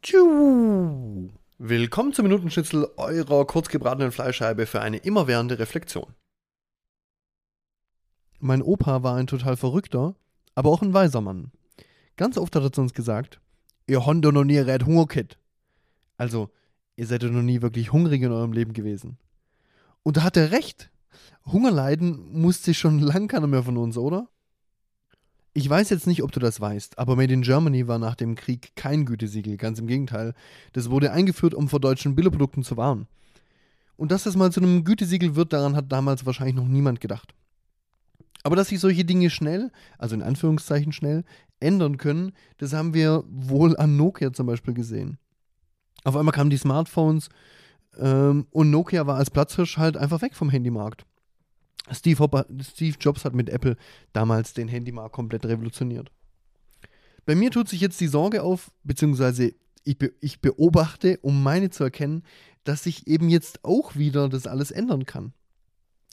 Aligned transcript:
Tschu. 0.00 1.28
Willkommen 1.58 2.12
zum 2.12 2.22
Minutenschnitzel 2.22 2.88
eurer 2.96 3.44
kurzgebratenen 3.44 4.12
Fleischscheibe 4.12 4.66
für 4.66 4.80
eine 4.80 4.98
immerwährende 4.98 5.58
Reflexion. 5.58 6.14
Mein 8.38 8.62
Opa 8.62 9.02
war 9.02 9.16
ein 9.16 9.26
total 9.26 9.56
verrückter, 9.56 10.14
aber 10.54 10.70
auch 10.70 10.82
ein 10.82 10.94
weiser 10.94 11.20
Mann. 11.20 11.50
Ganz 12.16 12.38
oft 12.38 12.54
hat 12.54 12.62
er 12.62 12.72
zu 12.72 12.80
uns 12.80 12.94
gesagt, 12.94 13.40
ihr 13.88 13.98
doch 13.98 14.32
noch 14.32 14.44
nie 14.44 14.58
red 14.58 14.86
Hunger 14.86 15.06
gehabt. 15.06 15.36
Also, 16.16 16.50
ihr 16.94 17.06
seid 17.08 17.24
doch 17.24 17.30
noch 17.30 17.42
nie 17.42 17.60
wirklich 17.60 17.92
hungrig 17.92 18.22
in 18.22 18.30
eurem 18.30 18.52
Leben 18.52 18.74
gewesen. 18.74 19.18
Und 20.04 20.16
da 20.16 20.22
hat 20.22 20.36
er 20.36 20.52
recht. 20.52 20.92
Hunger 21.44 21.72
leiden 21.72 22.40
musste 22.40 22.72
schon 22.72 22.98
lang 23.00 23.26
keiner 23.26 23.48
mehr 23.48 23.64
von 23.64 23.76
uns, 23.76 23.98
oder? 23.98 24.28
Ich 25.58 25.68
weiß 25.68 25.90
jetzt 25.90 26.06
nicht, 26.06 26.22
ob 26.22 26.30
du 26.30 26.38
das 26.38 26.60
weißt, 26.60 27.00
aber 27.00 27.16
Made 27.16 27.34
in 27.34 27.42
Germany 27.42 27.88
war 27.88 27.98
nach 27.98 28.14
dem 28.14 28.36
Krieg 28.36 28.76
kein 28.76 29.04
Gütesiegel, 29.04 29.56
ganz 29.56 29.80
im 29.80 29.88
Gegenteil. 29.88 30.34
Das 30.72 30.88
wurde 30.88 31.10
eingeführt, 31.10 31.52
um 31.52 31.68
vor 31.68 31.80
deutschen 31.80 32.14
Billigprodukten 32.14 32.62
zu 32.62 32.76
warnen. 32.76 33.08
Und 33.96 34.12
dass 34.12 34.22
das 34.22 34.36
mal 34.36 34.52
zu 34.52 34.60
einem 34.60 34.84
Gütesiegel 34.84 35.34
wird, 35.34 35.52
daran 35.52 35.74
hat 35.74 35.90
damals 35.90 36.24
wahrscheinlich 36.24 36.54
noch 36.54 36.68
niemand 36.68 37.00
gedacht. 37.00 37.34
Aber 38.44 38.54
dass 38.54 38.68
sich 38.68 38.78
solche 38.78 39.04
Dinge 39.04 39.30
schnell, 39.30 39.72
also 39.98 40.14
in 40.14 40.22
Anführungszeichen 40.22 40.92
schnell, 40.92 41.24
ändern 41.58 41.96
können, 41.96 42.34
das 42.58 42.72
haben 42.72 42.94
wir 42.94 43.24
wohl 43.28 43.76
an 43.76 43.96
Nokia 43.96 44.32
zum 44.32 44.46
Beispiel 44.46 44.74
gesehen. 44.74 45.18
Auf 46.04 46.14
einmal 46.14 46.34
kamen 46.34 46.50
die 46.50 46.56
Smartphones 46.56 47.30
ähm, 47.98 48.46
und 48.52 48.70
Nokia 48.70 49.08
war 49.08 49.16
als 49.16 49.30
Platzhirsch 49.30 49.76
halt 49.76 49.96
einfach 49.96 50.22
weg 50.22 50.36
vom 50.36 50.50
Handymarkt. 50.50 51.04
Steve, 51.92 52.18
Hopper, 52.18 52.46
Steve 52.60 52.96
Jobs 53.00 53.24
hat 53.24 53.34
mit 53.34 53.48
Apple 53.48 53.76
damals 54.12 54.54
den 54.54 54.68
Handymarkt 54.68 55.14
komplett 55.14 55.44
revolutioniert. 55.46 56.10
Bei 57.26 57.34
mir 57.34 57.50
tut 57.50 57.68
sich 57.68 57.80
jetzt 57.80 58.00
die 58.00 58.08
Sorge 58.08 58.42
auf, 58.42 58.70
beziehungsweise 58.84 59.52
ich, 59.84 59.98
be 59.98 60.12
ich 60.20 60.40
beobachte, 60.40 61.18
um 61.22 61.42
meine 61.42 61.70
zu 61.70 61.84
erkennen, 61.84 62.22
dass 62.64 62.84
sich 62.84 63.06
eben 63.06 63.28
jetzt 63.28 63.64
auch 63.64 63.96
wieder 63.96 64.28
das 64.28 64.46
alles 64.46 64.70
ändern 64.70 65.06
kann. 65.06 65.32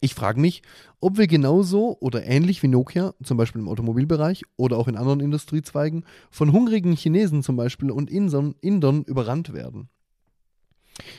Ich 0.00 0.14
frage 0.14 0.40
mich, 0.40 0.62
ob 1.00 1.16
wir 1.16 1.26
genauso 1.26 1.96
oder 2.00 2.24
ähnlich 2.24 2.62
wie 2.62 2.68
Nokia, 2.68 3.14
zum 3.22 3.36
Beispiel 3.36 3.60
im 3.60 3.68
Automobilbereich 3.68 4.44
oder 4.56 4.76
auch 4.76 4.88
in 4.88 4.96
anderen 4.96 5.20
Industriezweigen, 5.20 6.04
von 6.30 6.52
hungrigen 6.52 6.92
Chinesen 6.92 7.42
zum 7.42 7.56
Beispiel 7.56 7.90
und 7.90 8.10
Indern, 8.10 8.54
Indern 8.60 9.02
überrannt 9.04 9.52
werden. 9.52 9.88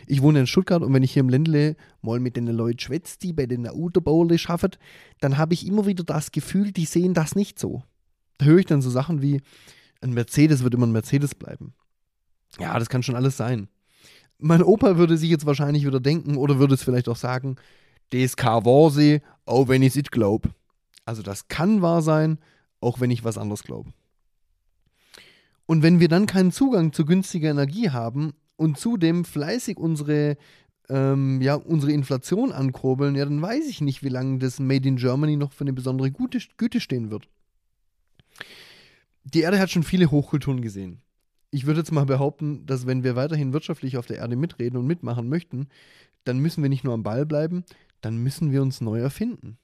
Ich 0.10 0.22
wohne 0.22 0.40
in 0.40 0.48
Stuttgart 0.48 0.82
und 0.82 0.94
wenn 0.94 1.04
ich 1.04 1.12
hier 1.12 1.20
im 1.20 1.30
Ländle 1.30 1.76
mal 2.02 2.20
mit 2.20 2.38
den 2.38 2.48
Leuten 2.48 2.80
schwätze, 2.80 3.20
die 3.20 3.34
bei 3.34 3.46
den 3.46 3.68
Autobauern 3.68 4.36
schaffen, 4.38 4.72
dann 5.20 5.38
habe 5.38 5.54
ich 5.54 5.68
immer 5.68 5.86
wieder 5.86 6.06
das 6.06 6.32
Gefühl, 6.32 6.72
die 6.72 6.86
sehen 6.86 7.14
das 7.14 7.36
nicht 7.36 7.60
so. 7.60 7.84
Da 8.38 8.46
höre 8.46 8.60
ich 8.60 8.66
dann 8.66 8.82
so 8.82 8.90
Sachen 8.90 9.22
wie, 9.22 9.42
ein 10.02 10.14
Mercedes 10.14 10.64
wird 10.64 10.74
immer 10.74 10.88
ein 10.88 10.92
Mercedes 10.92 11.36
bleiben. 11.36 11.74
Ja, 12.60 12.80
das 12.80 12.90
kann 12.90 13.04
schon 13.04 13.16
alles 13.16 13.36
sein. 13.36 13.68
Mein 14.40 14.64
Opa 14.64 14.98
würde 14.98 15.18
sich 15.18 15.30
jetzt 15.30 15.46
wahrscheinlich 15.46 15.86
wieder 15.86 16.00
denken 16.00 16.38
oder 16.38 16.60
würde 16.60 16.76
es 16.76 16.84
vielleicht 16.84 17.10
auch 17.10 17.16
sagen, 17.16 17.58
DSK 18.14 18.46
war 18.66 18.90
sie, 18.92 19.22
auch 19.46 19.68
wenn 19.68 19.82
ich 19.82 19.90
es 19.90 19.96
nicht 19.96 20.12
glaube. 20.12 20.50
Also 21.06 21.22
das 21.22 21.48
kann 21.48 21.82
wahr 21.82 22.02
sein, 22.02 22.40
auch 22.80 23.02
wenn 23.02 23.12
ich 23.12 23.24
was 23.24 23.38
anderes 23.38 23.64
glaube. 23.64 23.92
Und 25.66 25.84
wenn 25.84 26.00
wir 26.00 26.08
dann 26.08 26.28
keinen 26.28 26.52
Zugang 26.52 26.94
zu 26.94 27.04
günstiger 27.04 27.50
Energie 27.50 27.90
haben 27.90 28.34
und 28.58 28.78
zudem 28.78 29.24
fleißig 29.24 29.78
unsere, 29.78 30.38
ähm, 30.90 31.42
ja, 31.42 31.56
unsere 31.56 31.94
Inflation 31.94 32.52
ankurbeln, 32.52 33.16
ja, 33.16 33.24
dann 33.24 33.42
weiß 33.42 33.68
ich 33.68 33.82
nicht, 33.82 34.04
wie 34.04 34.10
lange 34.10 34.40
das 34.40 34.60
Made 34.60 34.88
in 34.88 34.98
Germany 34.98 35.38
noch 35.38 35.54
für 35.54 35.64
eine 35.64 35.74
besondere 35.74 36.12
Güte, 36.12 36.40
Güte 36.58 36.82
stehen 36.82 37.10
wird. 37.10 37.30
Die 39.24 39.42
Erde 39.42 39.60
hat 39.60 39.70
schon 39.70 39.84
viele 39.84 40.12
Hochkulturen 40.12 40.62
gesehen. 40.62 41.02
Ich 41.50 41.66
würde 41.66 41.80
jetzt 41.80 41.92
mal 41.92 42.06
behaupten, 42.06 42.66
dass 42.66 42.88
wenn 42.88 43.04
wir 43.04 43.16
weiterhin 43.16 43.54
wirtschaftlich 43.54 43.98
auf 43.98 44.06
der 44.06 44.18
Erde 44.18 44.36
mitreden 44.36 44.78
und 44.78 44.86
mitmachen 44.86 45.30
möchten, 45.30 45.68
dann 46.24 46.40
müssen 46.40 46.62
wir 46.62 46.70
nicht 46.70 46.84
nur 46.84 46.94
am 46.94 47.04
Ball 47.04 47.26
bleiben, 47.26 47.64
dann 48.02 48.18
müssen 48.18 48.52
wir 48.52 48.62
uns 48.62 48.82
neu 48.82 49.00
erfinden. 49.00 49.58